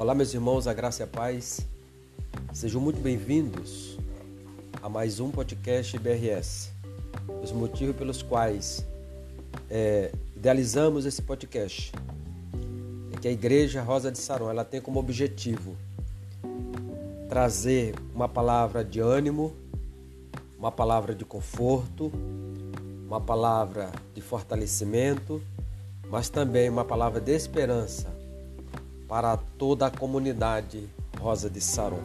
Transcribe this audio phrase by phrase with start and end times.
[0.00, 1.60] Olá, meus irmãos, a graça e a paz.
[2.54, 3.98] Sejam muito bem-vindos
[4.80, 6.70] a mais um podcast BRS.
[7.42, 8.82] Os motivos pelos quais
[9.68, 11.92] é, idealizamos esse podcast
[13.12, 15.76] é que a Igreja Rosa de Saron ela tem como objetivo
[17.28, 19.54] trazer uma palavra de ânimo,
[20.58, 22.10] uma palavra de conforto,
[23.06, 25.42] uma palavra de fortalecimento,
[26.08, 28.08] mas também uma palavra de esperança
[29.06, 30.88] para toda a comunidade
[31.20, 32.00] Rosa de Saron.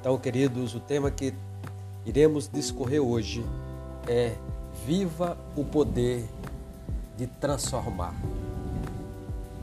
[0.00, 1.32] Então, queridos, o tema que
[2.04, 3.46] iremos discorrer hoje
[4.08, 4.34] é
[4.84, 6.28] Viva o poder
[7.16, 8.12] de transformar.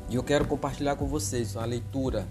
[0.09, 2.25] E eu quero compartilhar com vocês a leitura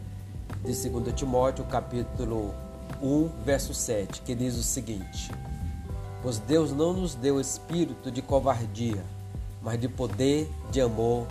[0.65, 2.55] de 2 Timóteo, capítulo
[3.03, 5.31] 1, verso 7, que diz o seguinte:
[6.23, 9.05] Pois Deus não nos deu espírito de covardia,
[9.61, 11.27] mas de poder, de amor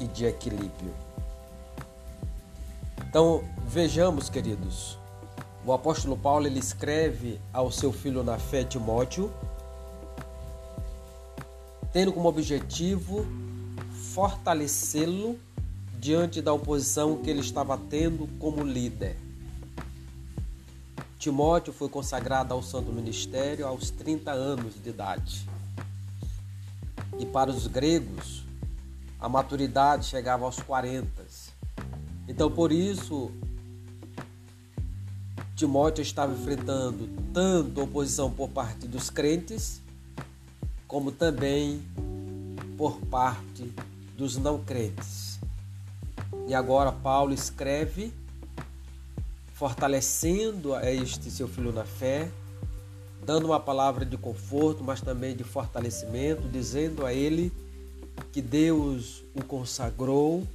[0.00, 1.03] e de equilíbrio.
[3.14, 4.98] Então, vejamos, queridos,
[5.64, 9.32] o apóstolo Paulo ele escreve ao seu filho na fé Timóteo,
[11.92, 13.24] tendo como objetivo
[14.12, 15.38] fortalecê-lo
[16.00, 19.16] diante da oposição que ele estava tendo como líder.
[21.16, 25.48] Timóteo foi consagrado ao santo ministério aos 30 anos de idade.
[27.20, 28.42] E para os gregos,
[29.20, 31.23] a maturidade chegava aos 40.
[32.26, 33.30] Então, por isso,
[35.54, 39.80] Timóteo estava enfrentando tanto oposição por parte dos crentes,
[40.88, 41.82] como também
[42.76, 43.72] por parte
[44.16, 45.38] dos não crentes.
[46.48, 48.12] E agora Paulo escreve,
[49.52, 52.28] fortalecendo a este seu filho na fé,
[53.24, 57.52] dando uma palavra de conforto, mas também de fortalecimento, dizendo a ele
[58.32, 60.46] que Deus o consagrou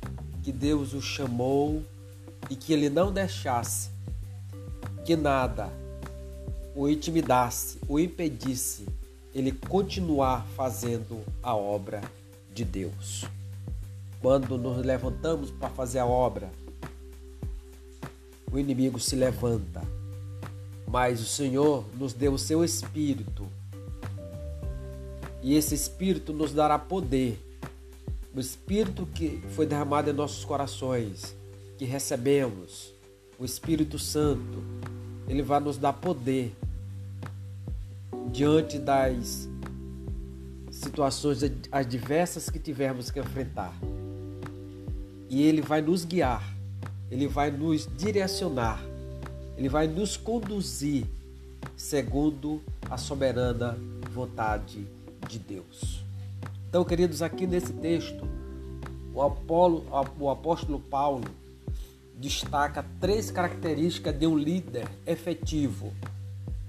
[0.43, 1.83] que Deus o chamou
[2.49, 3.89] e que ele não deixasse
[5.05, 5.69] que nada
[6.75, 8.85] o intimidasse, o impedisse
[9.33, 12.01] ele continuar fazendo a obra
[12.53, 13.25] de Deus.
[14.21, 16.49] Quando nos levantamos para fazer a obra,
[18.51, 19.81] o inimigo se levanta,
[20.87, 23.47] mas o Senhor nos deu o seu espírito.
[25.41, 27.39] E esse espírito nos dará poder
[28.35, 31.35] o Espírito que foi derramado em nossos corações,
[31.77, 32.93] que recebemos,
[33.39, 34.63] o Espírito Santo,
[35.27, 36.55] ele vai nos dar poder
[38.31, 39.47] diante das
[40.71, 41.39] situações
[41.71, 43.73] adversas que tivermos que enfrentar.
[45.29, 46.43] E ele vai nos guiar,
[47.09, 48.83] ele vai nos direcionar,
[49.57, 51.05] ele vai nos conduzir
[51.75, 53.77] segundo a soberana
[54.11, 54.85] vontade
[55.27, 56.08] de Deus.
[56.69, 58.27] Então, queridos, aqui nesse texto,
[59.11, 59.83] o, Apolo,
[60.19, 61.23] o apóstolo Paulo
[62.15, 65.91] destaca três características de um líder efetivo.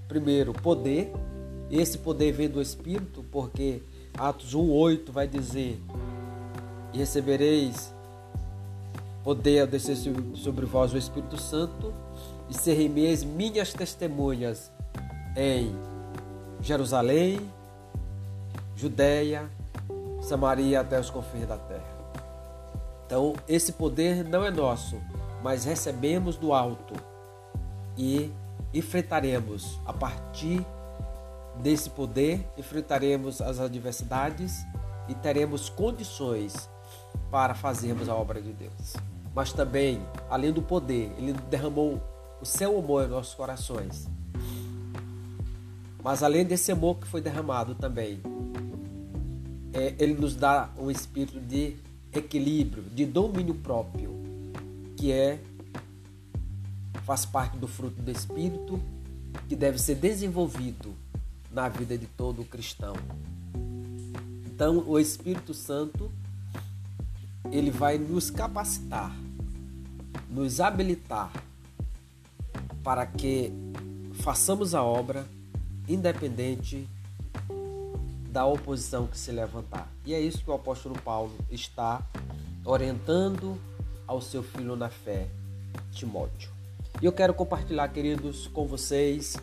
[0.07, 1.13] Primeiro, poder.
[1.69, 3.83] Esse poder vem do Espírito, porque
[4.17, 5.79] Atos 1,8 vai dizer:
[6.91, 7.93] E recebereis
[9.23, 9.95] poder ao descer
[10.33, 11.93] sobre vós o Espírito Santo,
[12.49, 14.71] e serreis minhas testemunhas
[15.37, 15.75] em
[16.59, 17.39] Jerusalém,
[18.75, 19.47] Judéia,
[20.31, 21.83] Samaria até os confins da terra.
[23.05, 24.95] Então, esse poder não é nosso,
[25.43, 26.93] mas recebemos do alto
[27.97, 28.31] e
[28.73, 30.65] enfrentaremos a partir
[31.57, 34.65] desse poder, enfrentaremos as adversidades
[35.09, 36.69] e teremos condições
[37.29, 38.95] para fazermos a obra de Deus.
[39.35, 42.01] Mas também, além do poder, ele derramou
[42.41, 44.07] o seu amor em nossos corações.
[46.01, 48.21] Mas além desse amor que foi derramado também,
[49.73, 51.75] é, ele nos dá um espírito de
[52.13, 54.11] equilíbrio, de domínio próprio,
[54.97, 55.39] que é
[57.03, 58.79] faz parte do fruto do espírito
[59.47, 60.93] que deve ser desenvolvido
[61.51, 62.95] na vida de todo cristão.
[64.45, 66.11] Então, o Espírito Santo
[67.51, 69.15] ele vai nos capacitar,
[70.29, 71.31] nos habilitar
[72.83, 73.51] para que
[74.21, 75.25] façamos a obra
[75.87, 76.87] independente
[78.31, 79.91] da oposição que se levantar.
[80.05, 82.01] E é isso que o apóstolo Paulo está
[82.63, 83.59] orientando
[84.07, 85.27] ao seu filho na fé,
[85.91, 86.49] Timóteo.
[87.01, 89.35] E eu quero compartilhar, queridos, com vocês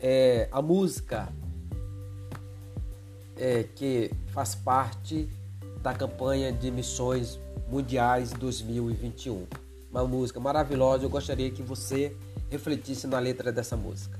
[0.00, 1.28] é, a música
[3.36, 5.28] é, que faz parte
[5.82, 7.38] da campanha de missões
[7.68, 9.46] mundiais 2021.
[9.90, 12.16] Uma música maravilhosa, eu gostaria que você
[12.50, 14.18] refletisse na letra dessa música.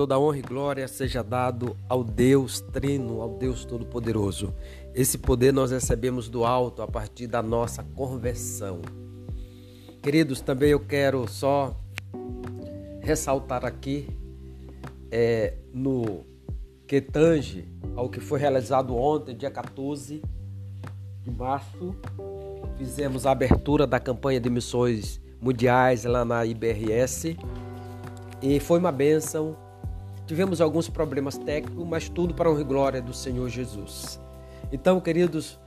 [0.00, 4.54] Toda honra e glória seja dado ao Deus Trino, ao Deus Todo-Poderoso.
[4.94, 8.80] Esse poder nós recebemos do alto a partir da nossa conversão.
[10.02, 11.78] Queridos, também eu quero só
[13.02, 14.08] ressaltar aqui
[15.10, 16.24] é, no
[16.86, 20.22] que tange ao que foi realizado ontem, dia 14
[21.22, 21.94] de março,
[22.78, 27.36] fizemos a abertura da campanha de missões mundiais lá na IBRS
[28.40, 29.68] e foi uma bênção.
[30.30, 34.20] Tivemos alguns problemas técnicos, mas tudo para honra e glória do Senhor Jesus.
[34.70, 35.58] Então, queridos,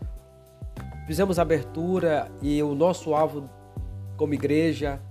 [1.06, 3.50] fizemos a abertura e o nosso alvo
[4.16, 5.02] como igreja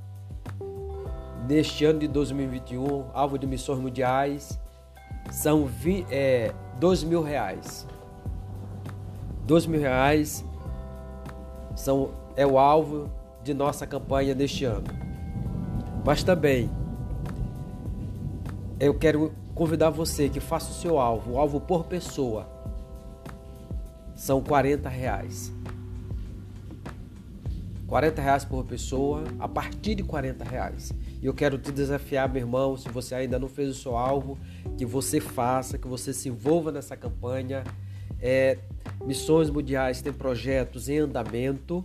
[1.47, 4.59] neste ano de 2021, alvo de missões mundiais,
[5.31, 7.87] são 20, é, 2 mil reais.
[9.47, 10.43] 2 mil reais
[11.77, 13.11] são, é o alvo
[13.45, 14.89] de nossa campanha deste ano.
[16.07, 16.71] Mas também
[18.81, 22.49] eu quero convidar você que faça o seu alvo, o alvo por pessoa.
[24.15, 25.53] São 40 reais.
[27.87, 30.93] 40 reais por pessoa, a partir de 40 reais.
[31.21, 34.39] E eu quero te desafiar, meu irmão, se você ainda não fez o seu alvo,
[34.79, 37.63] que você faça, que você se envolva nessa campanha.
[38.19, 38.59] É,
[39.05, 41.85] Missões Mundiais tem projetos em andamento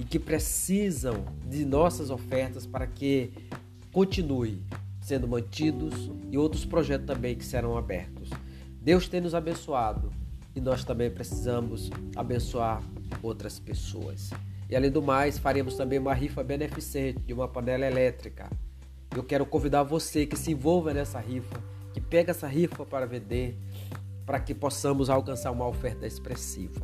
[0.00, 3.30] e que precisam de nossas ofertas para que
[3.92, 4.60] continue
[5.08, 8.28] sendo mantidos e outros projetos também que serão abertos.
[8.78, 10.12] Deus tem nos abençoado
[10.54, 12.82] e nós também precisamos abençoar
[13.22, 14.30] outras pessoas.
[14.68, 18.50] E além do mais, faremos também uma rifa beneficente de uma panela elétrica.
[19.16, 21.58] Eu quero convidar você que se envolva nessa rifa,
[21.94, 23.56] que pegue essa rifa para vender,
[24.26, 26.82] para que possamos alcançar uma oferta expressiva.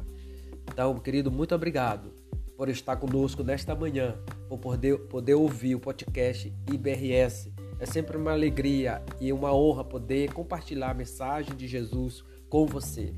[0.72, 2.10] Então, querido, muito obrigado
[2.56, 4.16] por estar conosco nesta manhã,
[4.48, 10.32] por poder, poder ouvir o podcast IBRS é sempre uma alegria e uma honra poder
[10.32, 13.14] compartilhar a mensagem de Jesus com você.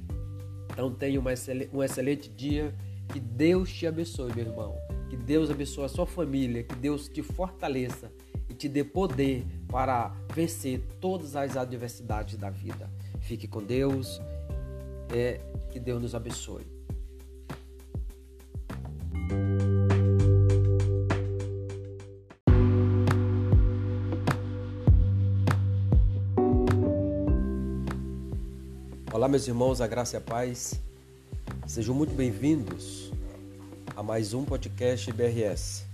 [0.72, 1.20] Então tenha
[1.72, 2.74] um excelente dia.
[3.12, 4.76] Que Deus te abençoe, meu irmão.
[5.08, 6.64] Que Deus abençoe a sua família.
[6.64, 8.10] Que Deus te fortaleça
[8.48, 12.90] e te dê poder para vencer todas as adversidades da vida.
[13.20, 14.20] Fique com Deus.
[15.14, 16.75] É, que Deus nos abençoe.
[29.26, 30.80] Olá, meus irmãos, a graça e a paz.
[31.66, 33.10] Sejam muito bem-vindos
[33.96, 35.84] a mais um podcast BRS.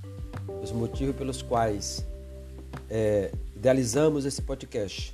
[0.63, 2.05] Os motivos pelos quais
[2.91, 5.11] é, idealizamos esse podcast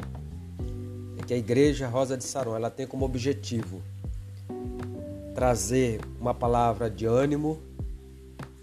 [1.16, 3.80] é que a Igreja Rosa de Saron ela tem como objetivo
[5.32, 7.62] trazer uma palavra de ânimo,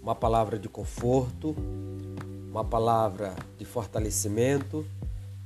[0.02, 1.56] uma palavra de conforto,
[2.50, 4.84] uma palavra de fortalecimento,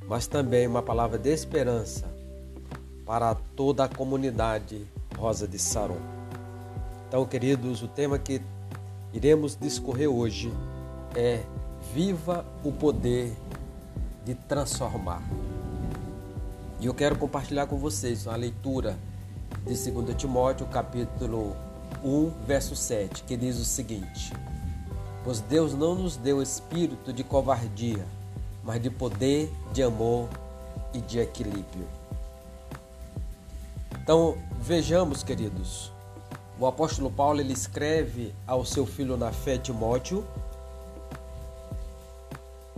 [0.09, 2.19] mas também uma palavra de esperança
[3.05, 6.01] para toda a comunidade Rosa de Saron.
[7.09, 8.41] Então, queridos, o tema que
[9.13, 10.53] iremos discorrer hoje
[11.15, 11.43] é
[11.93, 13.33] Viva o poder
[14.25, 15.23] de transformar.
[16.79, 18.97] E eu quero compartilhar com vocês uma leitura
[19.67, 21.57] de 2 Timóteo, capítulo
[22.05, 24.33] 1, verso 7, que diz o seguinte:
[25.25, 28.07] Pois Deus não nos deu espírito de covardia,
[28.63, 30.29] mas de poder, de amor
[30.95, 32.00] e de equilíbrio.
[34.11, 35.93] Então, vejamos, queridos.
[36.59, 40.27] O apóstolo Paulo ele escreve ao seu filho na fé Timóteo,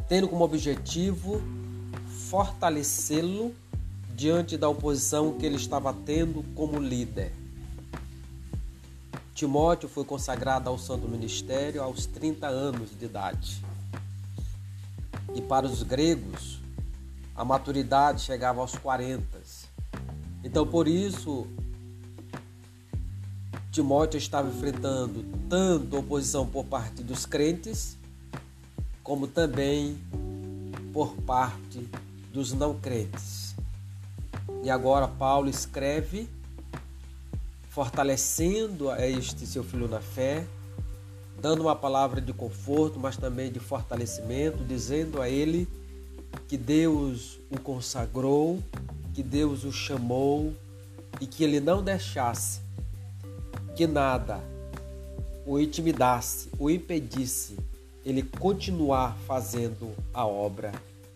[0.07, 1.41] tendo como objetivo
[2.29, 3.55] fortalecê-lo
[4.15, 7.33] diante da oposição que ele estava tendo como líder.
[9.35, 13.65] Timóteo foi consagrado ao santo ministério aos 30 anos de idade.
[15.35, 16.61] E para os gregos,
[17.35, 19.42] a maturidade chegava aos 40.
[20.45, 21.47] Então, por isso,
[23.71, 27.97] Timóteo estava enfrentando tanto oposição por parte dos crentes,
[29.03, 29.97] como também
[30.93, 31.89] por parte
[32.33, 33.55] dos não crentes.
[34.63, 36.29] E agora Paulo escreve,
[37.71, 40.47] fortalecendo a este seu filho na fé,
[41.41, 45.67] dando uma palavra de conforto, mas também de fortalecimento, dizendo a ele
[46.47, 48.63] que Deus o consagrou
[49.13, 50.55] que Deus o chamou
[51.21, 52.61] e que ele não deixasse
[53.77, 54.41] que nada
[55.47, 57.57] o intimidasse, o impedisse
[58.05, 60.73] ele continuar fazendo a obra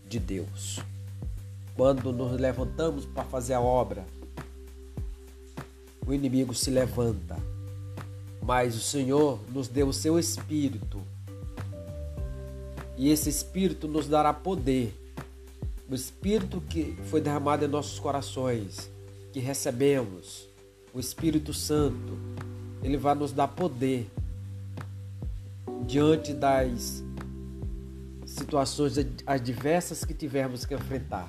[0.09, 0.81] de Deus.
[1.75, 4.05] Quando nos levantamos para fazer a obra,
[6.07, 7.37] o inimigo se levanta,
[8.41, 11.03] mas o Senhor nos deu o seu espírito.
[12.97, 14.95] E esse espírito nos dará poder
[15.89, 18.91] o Espírito que foi derramado em nossos corações,
[19.33, 20.49] que recebemos,
[20.93, 22.19] o Espírito Santo,
[22.83, 24.11] ele vai nos dar poder
[25.87, 27.05] diante das
[28.25, 31.29] situações adversas que tivermos que enfrentar.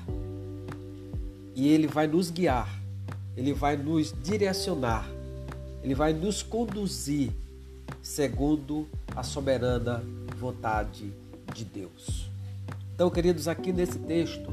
[1.54, 2.82] E ele vai nos guiar,
[3.36, 5.08] ele vai nos direcionar,
[5.84, 7.32] ele vai nos conduzir
[8.02, 10.04] segundo a soberana
[10.38, 11.14] vontade
[11.54, 12.37] de Deus.
[12.98, 14.52] Então, queridos, aqui nesse texto,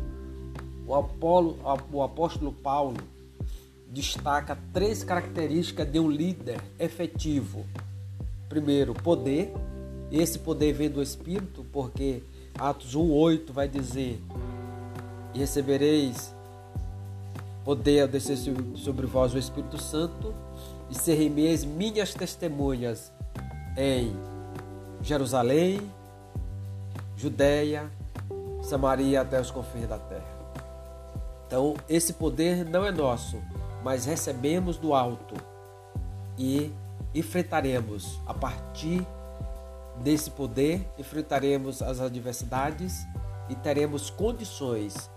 [0.86, 1.58] o, Apolo,
[1.90, 2.98] o apóstolo Paulo
[3.88, 7.64] destaca três características de um líder efetivo.
[8.46, 9.50] Primeiro, poder.
[10.12, 12.22] Esse poder vem do Espírito, porque
[12.58, 14.20] Atos 1,8 vai dizer:
[15.32, 16.34] E recebereis
[17.64, 18.36] poder ao descer
[18.76, 20.34] sobre vós o Espírito Santo,
[20.90, 23.10] e serreis minhas testemunhas
[23.74, 24.14] em
[25.00, 25.80] Jerusalém,
[27.16, 27.90] Judéia,
[28.64, 30.35] Samaria até os confins da terra.
[31.47, 33.40] Então, esse poder não é nosso,
[33.83, 35.35] mas recebemos do alto
[36.38, 36.73] e
[37.14, 39.06] enfrentaremos a partir
[40.02, 43.06] desse poder, enfrentaremos as adversidades
[43.49, 45.11] e teremos condições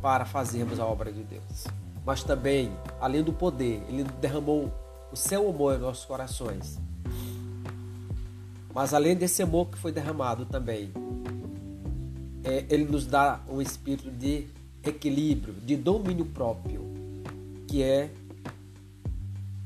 [0.00, 1.64] para fazermos a obra de Deus.
[2.06, 4.72] Mas também, além do poder, ele derramou
[5.12, 6.78] o seu amor em nossos corações.
[8.72, 10.92] Mas além desse amor que foi derramado também,
[12.44, 14.46] é, ele nos dá um espírito de
[14.84, 16.82] equilíbrio, de domínio próprio,
[17.66, 18.10] que é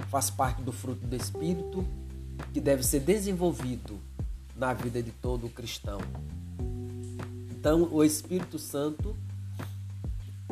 [0.08, 1.84] faz parte do fruto do espírito
[2.52, 3.98] que deve ser desenvolvido
[4.56, 6.00] na vida de todo cristão.
[7.50, 9.16] Então, o Espírito Santo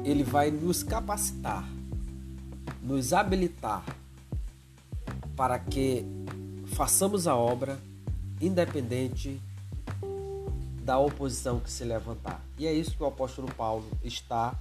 [0.04, 1.66] ele vai nos capacitar,
[2.82, 3.84] nos habilitar
[5.34, 6.04] para que
[6.66, 7.78] façamos a obra
[8.40, 9.40] independente
[10.86, 12.40] da oposição que se levantar.
[12.56, 14.54] E é isso que o apóstolo Paulo está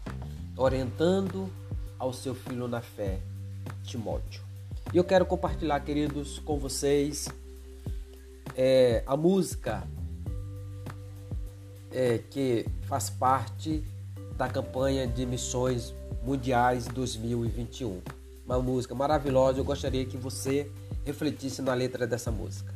[0.58, 1.48] orientando
[2.00, 3.20] ao seu filho na fé,
[3.84, 4.42] Timóteo.
[4.92, 7.28] E eu quero compartilhar, queridos, com vocês
[8.58, 9.88] é, a música
[11.92, 13.84] é, que faz parte
[14.36, 18.02] da campanha de missões mundiais 2021.
[18.44, 20.72] Uma música maravilhosa, eu gostaria que você
[21.06, 22.74] refletisse na letra dessa música.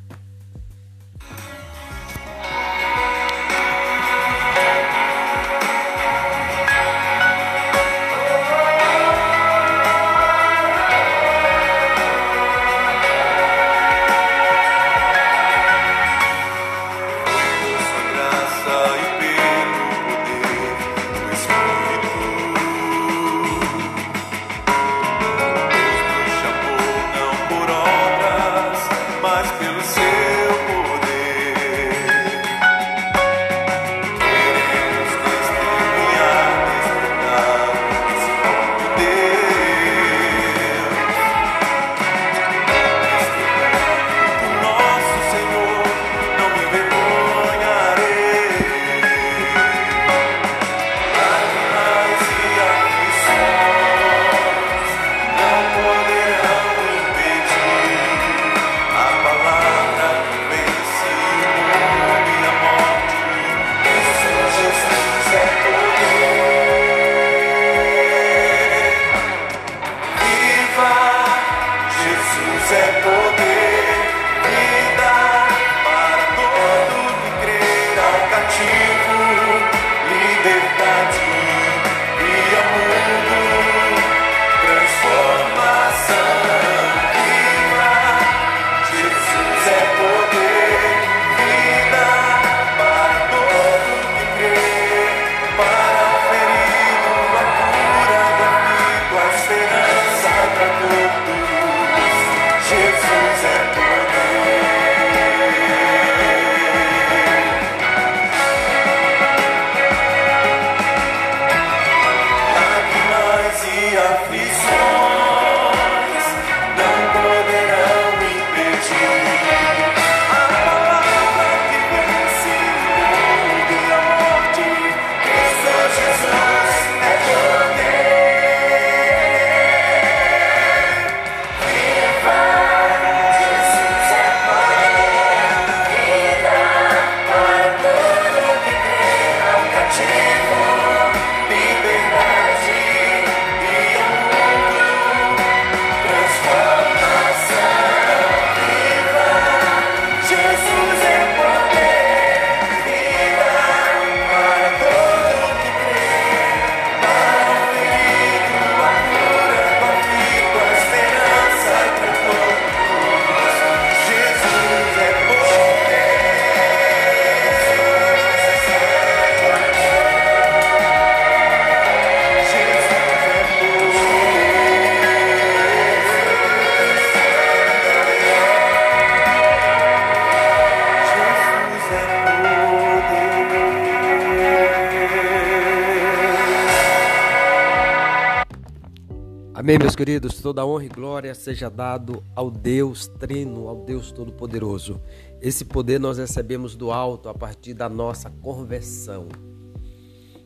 [190.00, 190.42] Queridos.
[190.42, 195.02] Toda honra e glória seja dado ao Deus Trino, ao Deus Todo-Poderoso.
[195.42, 199.28] Esse poder nós recebemos do alto a partir da nossa conversão.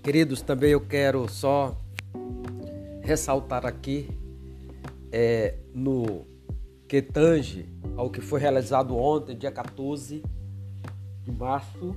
[0.02, 1.80] Queridos, também eu quero só
[3.04, 4.10] ressaltar aqui
[5.12, 6.26] é, no
[6.88, 10.24] que tange ao que foi realizado ontem, dia 14
[11.22, 11.96] de março,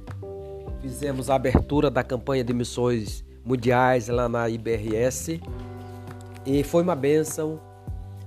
[0.82, 5.40] fizemos a abertura da campanha de missões mundiais lá na IBRS
[6.46, 7.60] e foi uma bênção.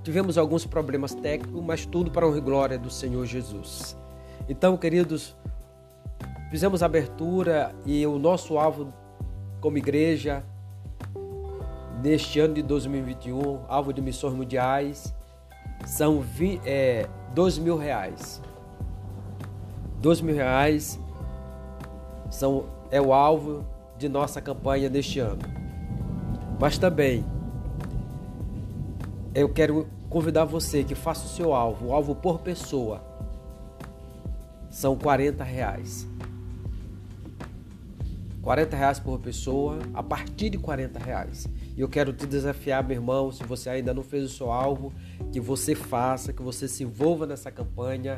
[0.04, 3.98] Tivemos alguns problemas técnicos, mas tudo para e glória do Senhor Jesus.
[4.48, 5.36] Então, queridos,
[6.52, 8.94] fizemos a abertura e o nosso alvo
[9.62, 10.44] como igreja
[12.02, 15.14] neste ano de 2021, alvo de missões mundiais,
[15.86, 16.24] são
[16.66, 18.42] é, dois mil reais.
[20.02, 21.00] Dois mil reais
[22.30, 23.66] são, é o alvo
[23.98, 25.42] de nossa campanha deste ano.
[26.60, 27.24] Mas também
[29.34, 33.04] eu quero convidar você que faça o seu alvo, o alvo por pessoa.
[34.70, 36.08] São 40 reais.
[38.42, 41.48] 40 reais por pessoa, a partir de 40 reais.
[41.78, 44.92] E eu quero te desafiar, meu irmão, se você ainda não fez o seu alvo,
[45.32, 48.18] que você faça, que você se envolva nessa campanha.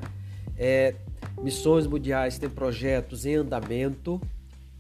[0.58, 0.96] É,
[1.42, 4.22] Missões Mundiais tem projetos em andamento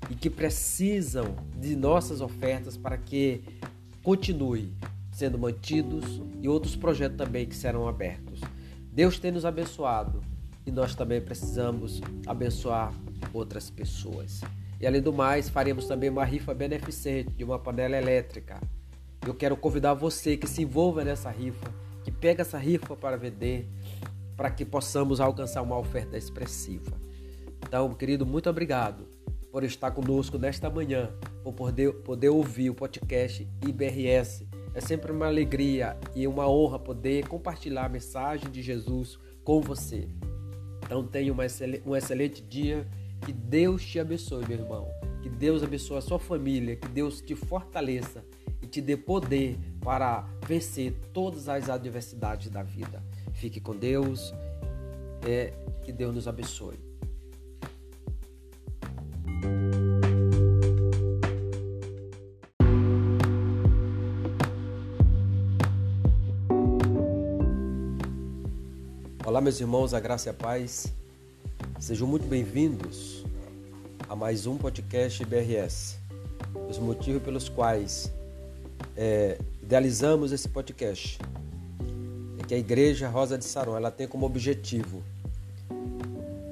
[0.10, 3.44] e que precisam de nossas ofertas para que
[4.04, 4.74] continue
[5.22, 8.42] sendo mantidos e outros projetos também que serão abertos.
[8.92, 10.20] Deus tem nos abençoado
[10.66, 12.92] e nós também precisamos abençoar
[13.32, 14.42] outras pessoas.
[14.80, 18.60] E além do mais, faremos também uma rifa beneficente de uma panela elétrica.
[19.24, 21.72] Eu quero convidar você que se envolva nessa rifa,
[22.04, 23.70] que pega essa rifa para vender,
[24.36, 27.00] para que possamos alcançar uma oferta expressiva.
[27.62, 29.08] Então, querido, muito obrigado
[29.52, 31.12] por estar conosco nesta manhã,
[31.44, 37.28] por poder, poder ouvir o podcast IBRS é sempre uma alegria e uma honra poder
[37.28, 40.08] compartilhar a mensagem de Jesus com você.
[40.84, 41.34] Então tenha
[41.86, 42.88] um excelente dia.
[43.26, 44.88] Que Deus te abençoe, meu irmão.
[45.22, 46.76] Que Deus abençoe a sua família.
[46.76, 48.26] Que Deus te fortaleça
[48.62, 53.04] e te dê poder para vencer todas as adversidades da vida.
[53.34, 54.34] Fique com Deus.
[55.28, 55.54] É,
[55.84, 56.91] que Deus nos abençoe.
[69.42, 70.94] Olá, meus irmãos, a graça e a paz.
[71.80, 73.26] Sejam muito bem-vindos
[74.08, 75.98] a mais um podcast BRS.
[76.70, 78.12] Os motivos pelos quais
[78.96, 81.18] é, idealizamos esse podcast
[82.38, 85.02] é que a Igreja Rosa de Saron ela tem como objetivo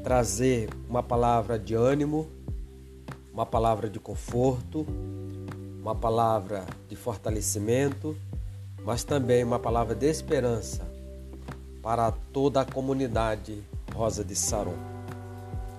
[0.04, 2.28] trazer uma palavra de ânimo,
[3.32, 4.84] uma palavra de conforto,
[5.80, 8.18] uma palavra de fortalecimento,
[8.84, 10.89] mas também uma palavra de esperança
[11.82, 13.64] para toda a comunidade
[13.94, 14.76] Rosa de Saron.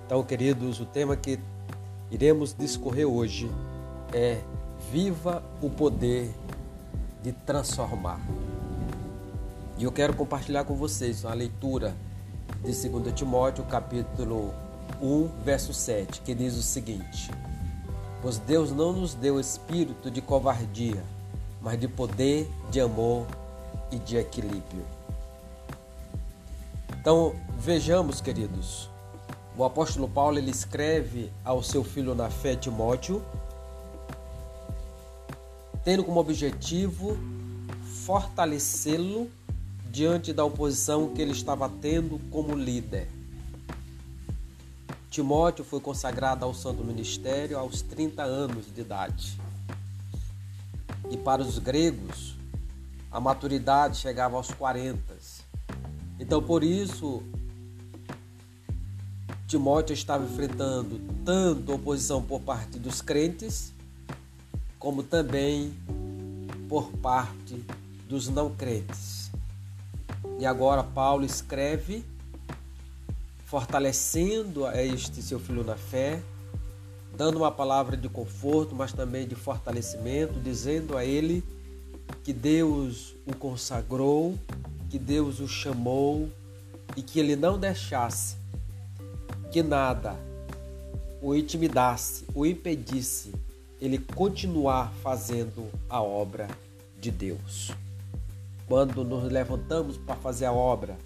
[0.06, 1.38] Então, queridos, o tema que
[2.10, 3.50] iremos discorrer hoje
[4.12, 4.40] é
[4.90, 6.30] Viva o poder
[7.22, 8.18] de transformar.
[9.78, 11.94] E eu quero compartilhar com vocês uma leitura
[12.64, 14.52] de 2 Timóteo, capítulo
[15.00, 17.30] 1, verso 7, que diz o seguinte:
[18.20, 21.02] Pois Deus não nos deu espírito de covardia,
[21.60, 23.26] mas de poder, de amor
[23.92, 24.84] e de equilíbrio.
[27.00, 28.90] Então, vejamos, queridos,
[29.56, 33.24] o apóstolo Paulo ele escreve ao seu filho na fé Timóteo,
[35.82, 37.16] tendo como objetivo
[38.04, 39.30] fortalecê-lo
[39.90, 43.08] diante da oposição que ele estava tendo como líder.
[45.08, 49.40] Timóteo foi consagrado ao santo ministério aos 30 anos de idade.
[51.10, 52.36] E para os gregos,
[53.10, 55.19] a maturidade chegava aos 40.
[56.20, 57.22] Então, por isso,
[59.48, 63.72] Timóteo estava enfrentando tanto oposição por parte dos crentes,
[64.78, 65.72] como também
[66.68, 67.64] por parte
[68.06, 69.30] dos não crentes.
[70.38, 72.04] E agora Paulo escreve,
[73.46, 76.22] fortalecendo a este seu filho na fé,
[77.16, 81.42] dando uma palavra de conforto, mas também de fortalecimento, dizendo a ele
[82.22, 84.38] que Deus o consagrou
[84.90, 86.28] que Deus o chamou
[86.96, 88.36] e que ele não deixasse
[89.52, 90.16] que nada
[91.22, 93.32] o intimidasse, o impedisse
[93.80, 96.48] ele continuar fazendo a obra
[97.00, 97.70] de Deus.
[98.66, 100.98] Quando nos levantamos para fazer a obra,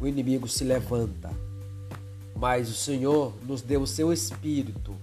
[0.00, 1.30] o inimigo se levanta,
[2.34, 4.96] mas o Senhor nos deu o seu espírito.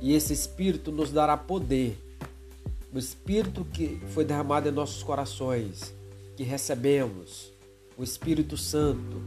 [0.00, 2.01] E esse espírito nos dará poder
[2.92, 5.94] o Espírito que foi derramado em nossos corações,
[6.36, 7.50] que recebemos,
[7.96, 9.22] o Espírito Santo,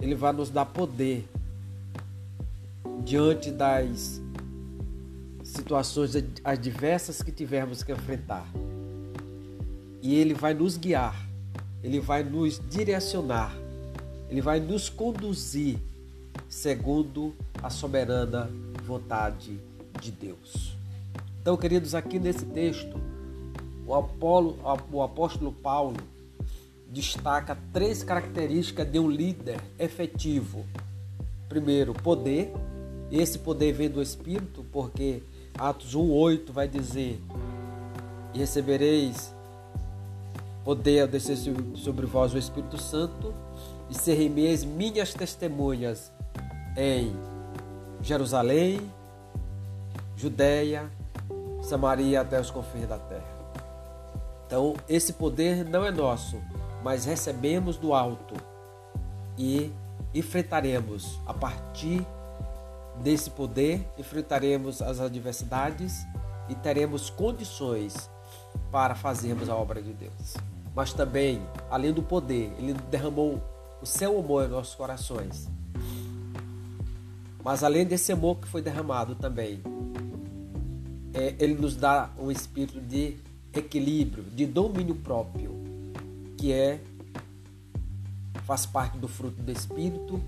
[0.00, 1.24] ele vai nos dar poder
[3.04, 4.20] diante das
[5.44, 8.46] situações adversas que tivermos que enfrentar.
[10.02, 11.28] E ele vai nos guiar,
[11.82, 13.54] ele vai nos direcionar,
[14.28, 15.78] ele vai nos conduzir
[16.48, 18.50] segundo a soberana
[18.84, 19.58] vontade
[20.00, 20.75] de Deus.
[21.46, 23.00] Então, queridos, aqui nesse texto,
[23.86, 24.58] o, Apolo,
[24.90, 25.94] o apóstolo Paulo
[26.88, 30.66] destaca três características de um líder efetivo.
[31.48, 32.52] Primeiro, poder.
[33.12, 35.22] Esse poder vem do Espírito, porque
[35.56, 37.22] Atos 1,8 vai dizer:
[38.34, 39.32] E recebereis
[40.64, 41.38] poder ao descer
[41.76, 43.32] sobre vós o Espírito Santo,
[43.88, 46.10] e serreis minhas testemunhas
[46.76, 47.14] em
[48.02, 48.80] Jerusalém,
[50.16, 50.90] Judéia,
[51.66, 53.36] Samaria até os confins da terra.
[54.46, 56.40] Então, esse poder não é nosso,
[56.84, 58.34] mas recebemos do alto
[59.36, 59.72] e
[60.14, 62.06] enfrentaremos a partir
[63.02, 66.06] desse poder, enfrentaremos as adversidades
[66.48, 68.08] e teremos condições
[68.70, 70.36] para fazermos a obra de Deus.
[70.72, 73.42] Mas também, além do poder, ele derramou
[73.82, 75.48] o seu amor em nossos corações.
[77.42, 79.60] Mas além desse amor que foi derramado também,
[81.16, 83.16] é, ele nos dá um espírito de
[83.54, 85.50] equilíbrio, de domínio próprio
[86.36, 86.80] que é
[88.44, 90.22] faz parte do fruto do espírito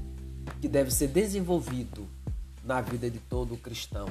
[0.60, 2.08] que deve ser desenvolvido
[2.64, 4.06] na vida de todo cristão.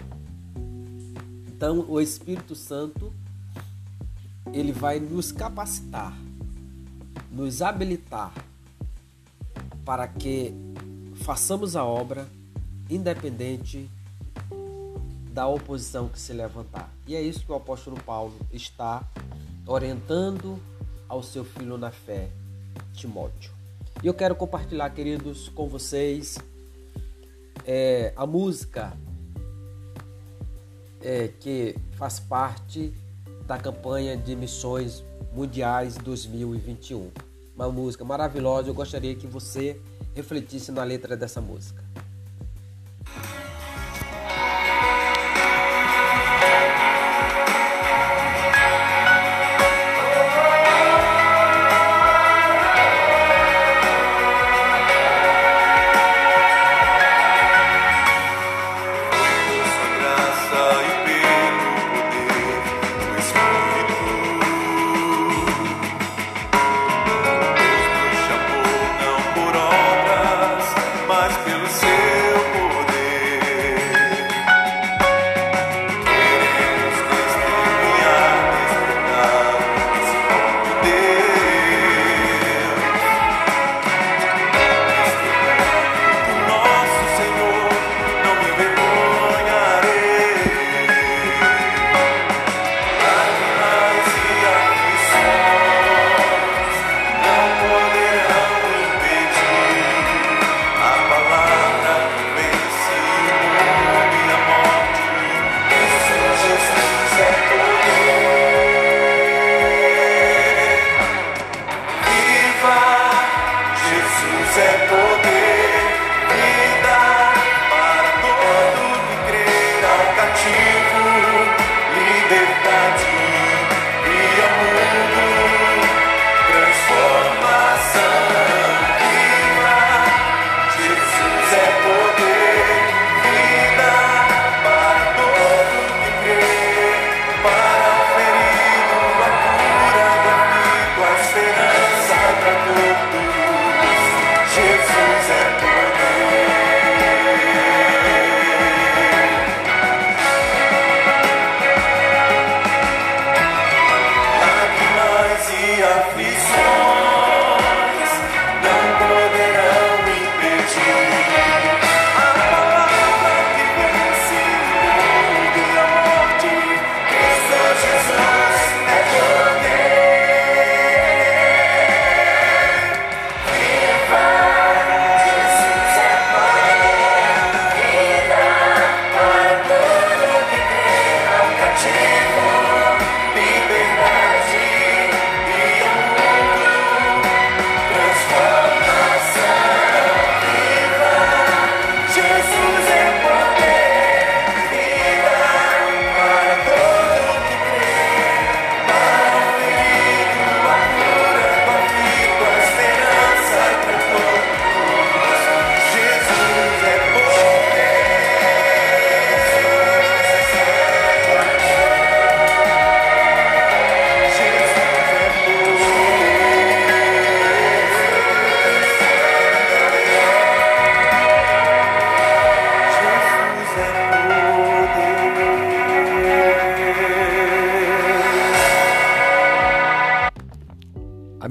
[1.48, 3.12] Então, o Espírito Santo
[4.54, 6.18] ele vai nos capacitar,
[7.32, 8.34] nos habilitar
[9.84, 10.54] para que
[11.16, 12.30] façamos a obra
[12.90, 13.90] independente
[15.38, 16.92] da oposição que se levantar.
[17.06, 19.08] E é isso que o apóstolo Paulo está
[19.68, 20.60] orientando
[21.08, 22.32] ao seu filho na fé,
[22.92, 23.52] Timóteo.
[24.02, 26.40] E eu quero compartilhar, queridos, com vocês
[27.68, 28.98] é, a música
[31.04, 32.92] é, que faz parte
[33.46, 37.12] da campanha de missões mundiais 2021.
[37.56, 39.80] Uma música maravilhosa, eu gostaria que você
[40.16, 41.87] refletisse na letra dessa música.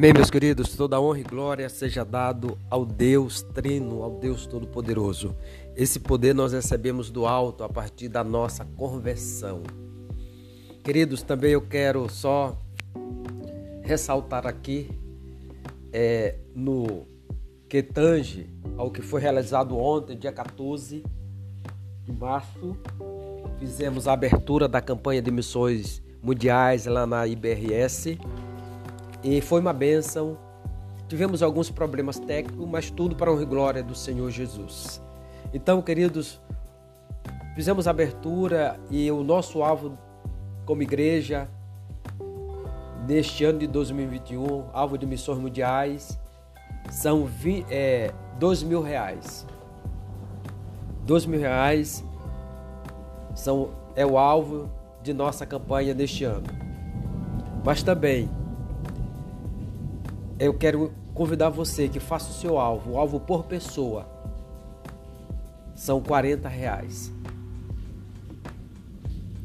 [0.06, 0.76] Amém, meus queridos.
[0.76, 5.34] Toda honra e glória seja dado ao Deus Trino, ao Deus Todo-Poderoso.
[5.74, 9.64] Esse poder nós recebemos do alto a partir da nossa conversão.
[10.84, 12.56] Queridos, também eu quero só
[13.82, 14.88] ressaltar aqui
[15.92, 17.04] é, no
[17.68, 21.02] que tange ao que foi realizado ontem, dia 14
[22.04, 22.76] de março,
[23.58, 28.16] fizemos a abertura da campanha de missões mundiais lá na IBRS
[29.26, 30.38] e foi uma bênção.
[31.08, 35.02] Tivemos alguns problemas técnicos, mas tudo para honra e glória do Senhor Jesus.
[35.52, 36.40] Então, queridos,
[37.56, 39.98] fizemos a abertura e o nosso alvo
[40.64, 41.48] como igreja
[43.06, 46.18] neste ano de 2021, alvo de missões mundiais,
[46.90, 49.44] são 20, é, dois mil reais.
[51.04, 52.04] Dois mil reais
[53.34, 54.70] são, é o alvo
[55.02, 56.46] de nossa campanha deste ano.
[57.64, 58.28] Mas também
[60.38, 64.06] eu quero convidar você que faça o seu alvo, o alvo por pessoa.
[65.74, 67.12] São 40 reais.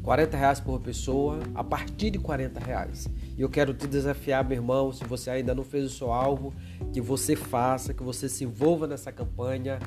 [0.02, 3.08] 40 reais por pessoa, a partir de 40 reais.
[3.38, 6.52] E eu quero te desafiar, meu irmão, se você ainda não fez o seu alvo,
[6.92, 9.78] que você faça, que você se envolva nessa campanha.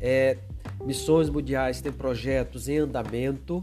[0.00, 0.38] É,
[0.84, 3.62] Missões Mundiais tem projetos em andamento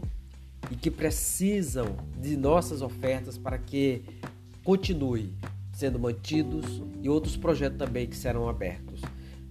[0.70, 4.02] e que precisam de nossas ofertas para que
[4.62, 5.32] continue
[5.74, 9.02] sendo mantidos e outros projetos também que serão abertos.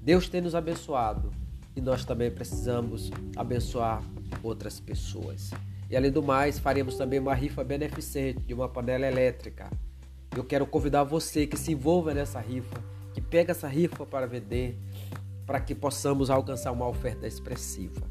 [0.01, 1.31] Deus tem nos abençoado
[1.75, 4.01] e nós também precisamos abençoar
[4.41, 5.51] outras pessoas.
[5.89, 9.69] E além do mais, faremos também uma rifa beneficente de uma panela elétrica.
[10.35, 12.81] Eu quero convidar você que se envolva nessa rifa,
[13.13, 14.79] que pega essa rifa para vender,
[15.45, 18.01] para que possamos alcançar uma oferta expressiva.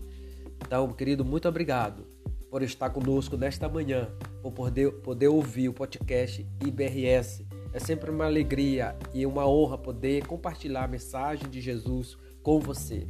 [0.60, 2.06] Então, querido, muito obrigado
[2.50, 4.10] por estar conosco nesta manhã,
[4.42, 10.26] por poder, poder ouvir o podcast IBRS é sempre uma alegria e uma honra poder
[10.26, 13.06] compartilhar a mensagem de Jesus com você.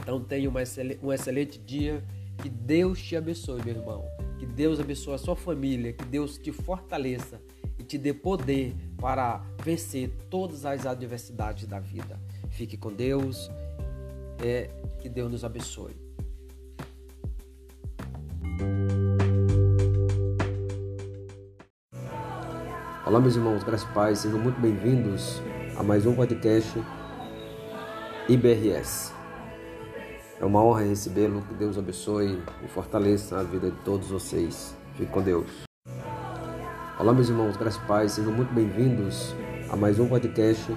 [0.00, 0.50] Então tenha
[1.02, 2.02] um excelente dia.
[2.38, 4.04] Que Deus te abençoe, meu irmão.
[4.38, 5.92] Que Deus abençoe a sua família.
[5.92, 7.40] Que Deus te fortaleça
[7.78, 12.18] e te dê poder para vencer todas as adversidades da vida.
[12.50, 13.50] Fique com Deus.
[14.42, 15.94] É, que Deus nos abençoe.
[23.10, 25.42] Olá, meus irmãos, graças e paz, sejam muito bem-vindos
[25.76, 26.80] a mais um podcast
[28.28, 29.12] IBRS.
[30.40, 34.76] É uma honra recebê-lo, que Deus abençoe e fortaleça a vida de todos vocês.
[34.94, 35.64] Fique com Deus.
[37.00, 39.34] Olá, meus irmãos, graças e paz, sejam muito bem-vindos
[39.68, 40.72] a mais um podcast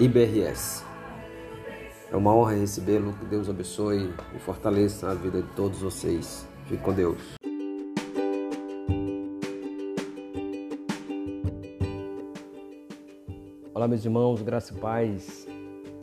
[0.00, 0.82] IBRS.
[2.10, 6.48] É uma honra recebê-lo, que Deus abençoe e fortaleça a vida de todos vocês.
[6.64, 7.37] Fique com Deus.
[13.78, 15.46] Olá, meus irmãos, graça e paz.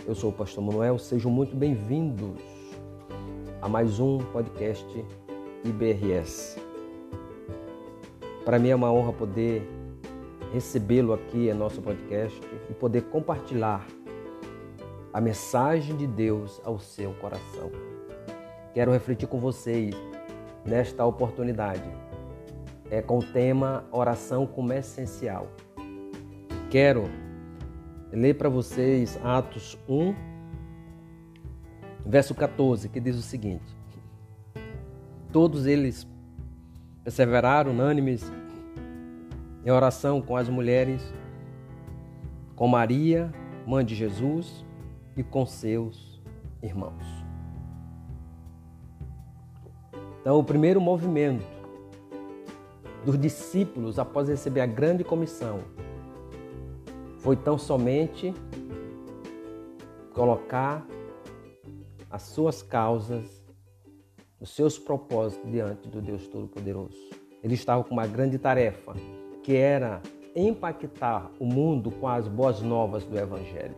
[0.07, 2.41] Eu sou o pastor Manuel, sejam muito bem-vindos
[3.61, 5.05] a mais um podcast
[5.61, 6.57] IBRS.
[8.45, 9.61] Para mim é uma honra poder
[10.53, 13.85] recebê-lo aqui em nosso podcast e poder compartilhar
[15.11, 17.69] a mensagem de Deus ao seu coração.
[18.73, 19.93] Quero refletir com vocês
[20.65, 21.83] nesta oportunidade.
[22.89, 25.49] É com o tema Oração como essencial.
[26.69, 27.24] Quero
[28.11, 30.13] ler para vocês Atos 1,
[32.05, 33.75] verso 14, que diz o seguinte:
[35.31, 36.07] Todos eles
[37.03, 38.31] perseveraram unânimes
[39.65, 41.01] em oração com as mulheres,
[42.55, 43.33] com Maria,
[43.65, 44.63] mãe de Jesus,
[45.17, 46.21] e com seus
[46.61, 47.03] irmãos.
[50.21, 51.45] Então, o primeiro movimento
[53.05, 55.59] dos discípulos após receber a grande comissão
[57.25, 58.31] foi tão somente
[60.13, 60.85] colocar
[62.11, 63.43] as suas causas,
[64.39, 66.95] os seus propósitos diante do Deus Todo-Poderoso.
[67.41, 68.93] Ele estava com uma grande tarefa,
[69.41, 70.03] que era
[70.35, 73.75] impactar o mundo com as boas novas do Evangelho.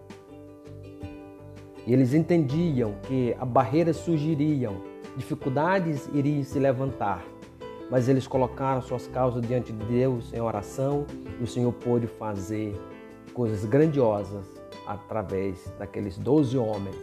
[1.86, 4.76] E eles entendiam que a barreiras surgiriam,
[5.16, 7.26] dificuldades iriam se levantar,
[7.90, 11.06] mas eles colocaram suas causas diante de Deus em oração
[11.40, 12.76] e o Senhor pôde fazer
[13.38, 14.48] coisas grandiosas
[14.88, 16.98] através daqueles doze homens.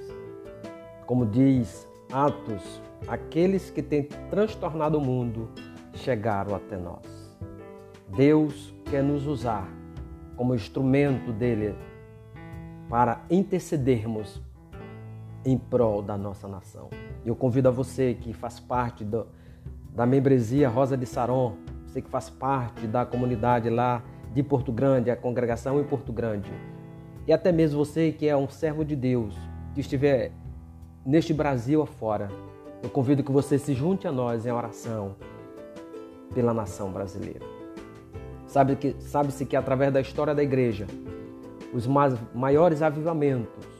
[1.06, 5.48] Como diz Atos, aqueles que têm transtornado o mundo
[5.92, 7.38] chegaram até nós.
[8.16, 9.68] Deus quer nos usar
[10.34, 11.76] como instrumento dele
[12.90, 14.42] para intercedermos
[15.44, 16.90] em prol da nossa nação.
[17.24, 19.24] Eu convido a você que faz parte do,
[19.94, 21.54] da membresia Rosa de Saron,
[21.86, 24.02] você que faz parte da comunidade lá
[24.34, 26.52] de Porto Grande, a congregação em Porto Grande,
[27.26, 29.34] e até mesmo você que é um servo de Deus,
[29.72, 30.32] que estiver
[31.06, 32.28] neste Brasil afora,
[32.82, 35.16] eu convido que você se junte a nós em oração
[36.34, 37.46] pela nação brasileira.
[38.46, 40.86] Sabe que sabe-se que através da história da igreja,
[41.72, 41.86] os
[42.34, 43.74] maiores avivamentos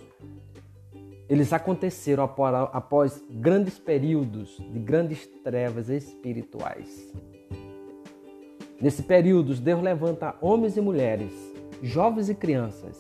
[1.29, 2.25] eles aconteceram
[2.73, 7.13] após grandes períodos de grandes trevas espirituais.
[8.81, 11.33] Nesse período, Deus levanta homens e mulheres,
[11.83, 12.99] jovens e crianças,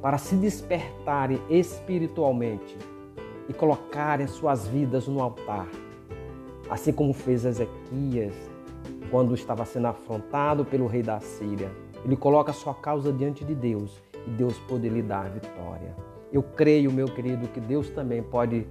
[0.00, 2.76] para se despertarem espiritualmente
[3.48, 5.68] e colocarem suas vidas no altar,
[6.70, 8.34] assim como fez Ezequias
[9.10, 11.70] quando estava sendo afrontado pelo rei da Síria.
[12.04, 15.94] Ele coloca sua causa diante de Deus e Deus pode lhe dar a vitória.
[16.32, 18.66] Eu creio, meu querido, que Deus também pode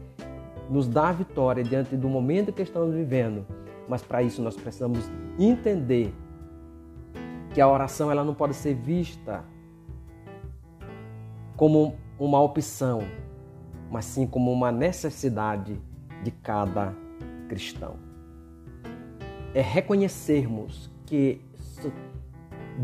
[0.69, 3.45] nos dar a vitória diante do momento que estamos vivendo,
[3.87, 5.09] mas para isso nós precisamos
[5.39, 6.13] entender
[7.53, 9.43] que a oração ela não pode ser vista
[11.55, 13.01] como uma opção,
[13.89, 15.79] mas sim como uma necessidade
[16.23, 16.93] de cada
[17.47, 17.95] cristão.
[19.53, 21.41] É reconhecermos que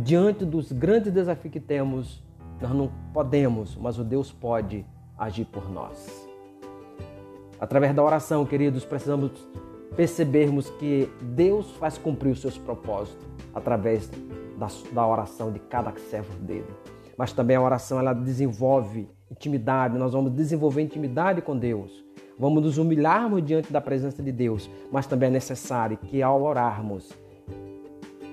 [0.03, 2.23] diante dos grandes desafios que temos,
[2.61, 4.85] nós não podemos, mas o Deus pode
[5.17, 6.29] agir por nós.
[7.59, 9.31] Através da oração, queridos, precisamos
[9.95, 14.09] percebermos que Deus faz cumprir os seus propósitos através
[14.57, 16.67] da, da oração de cada servo dele.
[17.17, 22.03] Mas também a oração ela desenvolve intimidade, nós vamos desenvolver intimidade com Deus.
[22.37, 27.11] Vamos nos humilharmos diante da presença de Deus, mas também é necessário que ao orarmos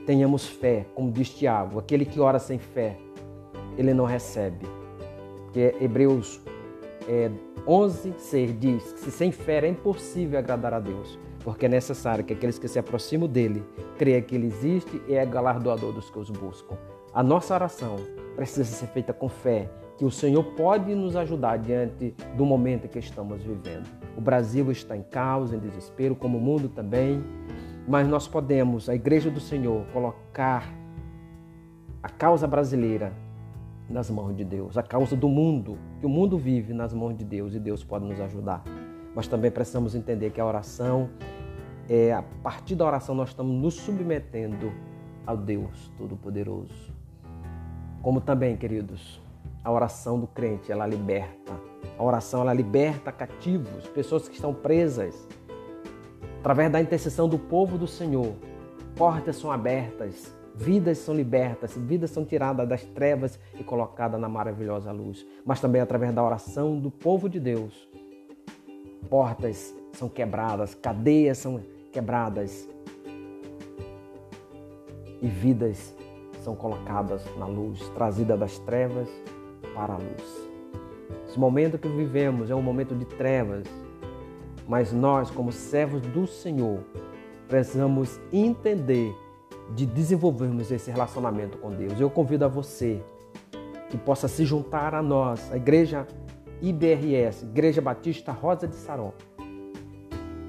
[0.06, 2.96] tenhamos fé, como diz Tiago, aquele que ora sem fé
[3.76, 4.66] ele não recebe.
[5.44, 6.40] Porque Hebreus
[7.06, 7.30] é,
[7.66, 12.24] 11, 6 diz que se sem fé é impossível agradar a Deus, porque é necessário
[12.24, 13.64] que aqueles que se aproximam dele
[13.96, 16.76] creiam que ele existe e é galardoador dos que os buscam.
[17.12, 17.96] A nossa oração
[18.36, 22.98] precisa ser feita com fé, que o Senhor pode nos ajudar diante do momento que
[22.98, 23.88] estamos vivendo.
[24.16, 27.22] O Brasil está em caos, em desespero, como o mundo também,
[27.86, 30.72] mas nós podemos, a Igreja do Senhor, colocar
[32.02, 33.12] a causa brasileira
[33.88, 37.24] nas mãos de Deus, a causa do mundo, que o mundo vive nas mãos de
[37.24, 38.62] Deus e Deus pode nos ajudar.
[39.18, 41.10] Mas também precisamos entender que a oração,
[41.88, 44.72] é, a partir da oração, nós estamos nos submetendo
[45.26, 46.94] ao Deus Todo-Poderoso.
[48.00, 49.20] Como também, queridos,
[49.64, 51.52] a oração do crente, ela liberta.
[51.98, 55.26] A oração, ela liberta cativos, pessoas que estão presas.
[56.38, 58.36] Através da intercessão do povo do Senhor,
[58.94, 64.92] portas são abertas, Vidas são libertas, vidas são tiradas das trevas e colocadas na maravilhosa
[64.92, 65.26] luz.
[65.44, 67.88] Mas também através da oração do povo de Deus.
[69.08, 71.60] Portas são quebradas, cadeias são
[71.92, 72.68] quebradas
[75.20, 75.94] e vidas
[76.40, 79.08] são colocadas na luz, trazidas das trevas
[79.74, 80.48] para a luz.
[81.26, 83.66] Esse momento que vivemos é um momento de trevas,
[84.66, 86.80] mas nós, como servos do Senhor,
[87.48, 89.14] precisamos entender
[89.74, 92.00] de desenvolvermos esse relacionamento com Deus.
[92.00, 93.02] Eu convido a você
[93.90, 96.06] que possa se juntar a nós, a Igreja
[96.60, 99.12] IBRS, Igreja Batista Rosa de Saron.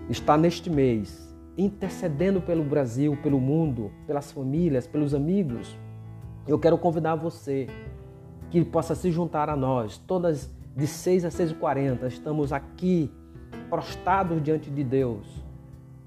[0.10, 5.78] Está neste mês intercedendo pelo Brasil, pelo mundo, pelas famílias, pelos amigos.
[6.47, 7.68] Eu quero convidar você
[8.49, 9.97] que possa se juntar a nós.
[9.97, 13.12] Todas de 6 a 6 e 40 estamos aqui
[13.70, 15.47] prostrados diante de Deus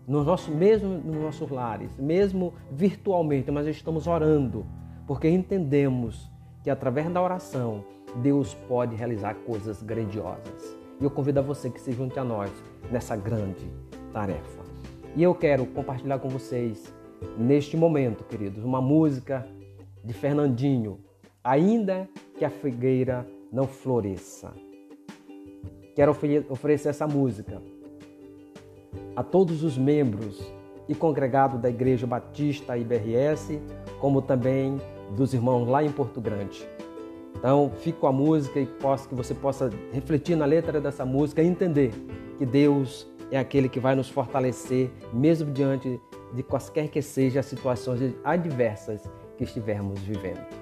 [0.07, 4.67] no nosso mesmo nos nossos lares, mesmo virtualmente, mas estamos orando,
[5.07, 6.31] porque entendemos
[6.63, 7.85] que através da oração
[8.17, 10.77] Deus pode realizar coisas grandiosas.
[11.01, 12.51] E eu convido a você que se junte a nós
[12.91, 13.71] nessa grande
[14.13, 14.63] tarefa.
[15.17, 16.93] E eu quero compartilhar com vocês
[17.37, 19.47] neste momento, queridos, uma música
[20.05, 21.01] de Fernandinho,
[21.43, 22.09] ainda
[22.39, 24.53] que a figueira não floresça.
[25.95, 26.17] Quero
[26.49, 27.61] oferecer essa música
[29.15, 30.41] a todos os membros
[30.89, 33.61] e congregado da Igreja Batista IBRS,
[34.01, 34.79] como também
[35.17, 36.67] dos irmãos lá em Porto Grande.
[37.43, 41.43] Então, fico com a música e posso que você possa refletir na letra dessa música
[41.43, 41.91] e entender
[42.39, 46.01] que Deus é aquele que vai nos fortalecer, mesmo diante
[46.33, 49.03] de quaisquer que sejam as situações adversas
[49.37, 50.62] que estivermos vivendo.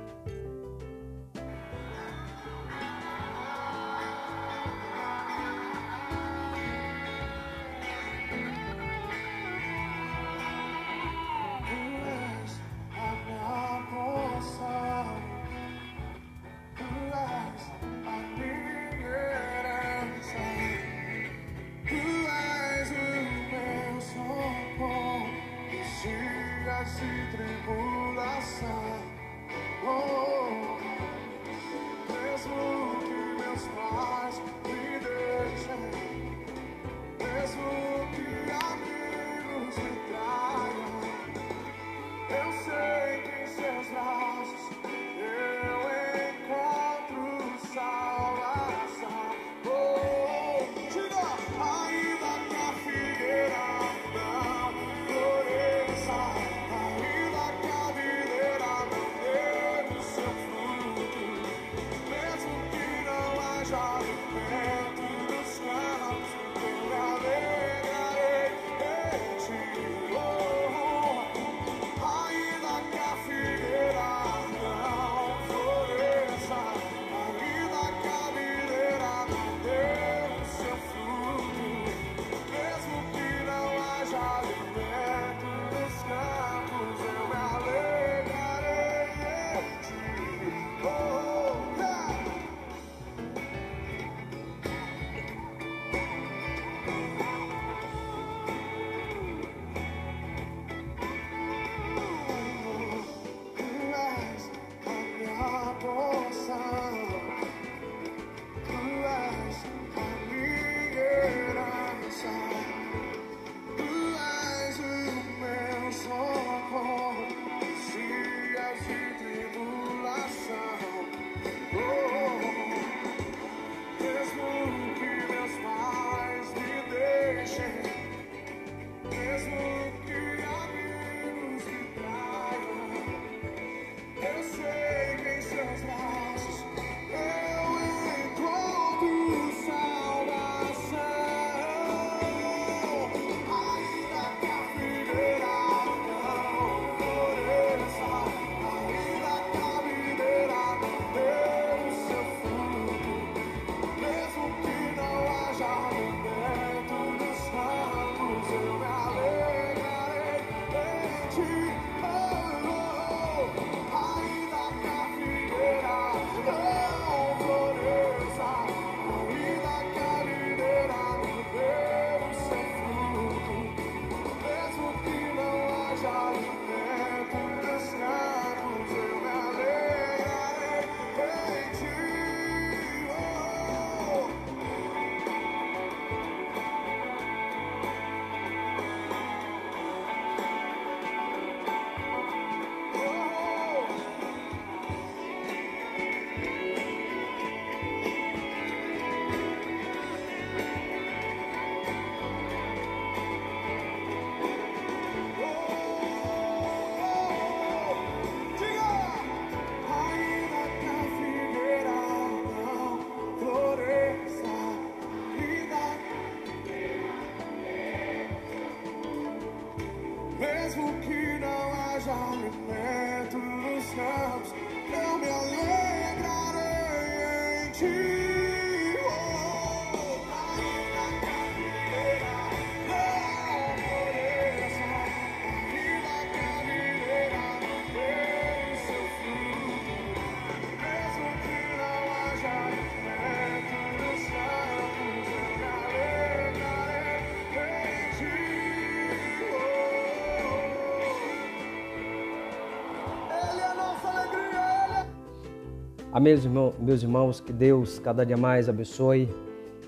[256.12, 256.34] Amém,
[256.80, 259.28] meus irmãos, que Deus cada dia mais abençoe,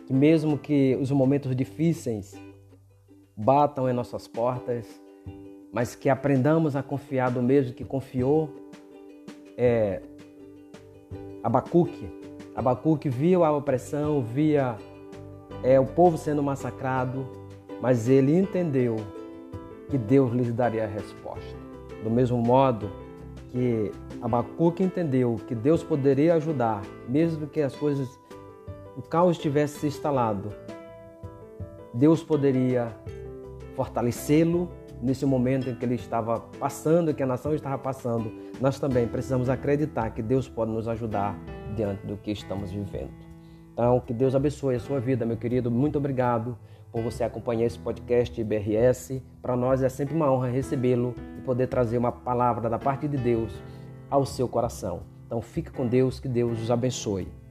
[0.07, 2.41] que mesmo que os momentos difíceis
[3.37, 4.87] batam em nossas portas,
[5.73, 8.55] mas que aprendamos a confiar do mesmo que confiou
[9.59, 10.01] é,
[11.43, 12.09] Abacuque.
[12.55, 14.77] Abacuque viu a opressão, via
[15.65, 17.27] é, o povo sendo massacrado,
[17.81, 18.95] mas ele entendeu
[19.91, 21.57] que Deus lhes daria a resposta.
[22.05, 23.02] Do mesmo modo
[23.53, 23.93] que
[24.23, 28.19] Abacuque entendeu que Deus poderia ajudar, mesmo que as coisas,
[28.97, 30.49] o caos tivesse se instalado.
[31.93, 32.97] Deus poderia
[33.77, 34.71] fortalecê-lo
[35.03, 38.33] nesse momento em que ele estava passando, que a nação estava passando.
[38.59, 41.39] Nós também precisamos acreditar que Deus pode nos ajudar
[41.77, 43.11] diante do que estamos vivendo.
[43.75, 45.71] Então, que Deus abençoe a sua vida, meu querido.
[45.71, 46.57] Muito obrigado
[46.93, 49.23] por você acompanhar esse podcast IBRS.
[49.41, 53.17] Para nós é sempre uma honra recebê-lo e poder trazer uma palavra da parte de
[53.17, 53.53] Deus
[54.11, 55.01] ao seu coração.
[55.27, 57.42] Então fique com Deus, que Deus os abençoe.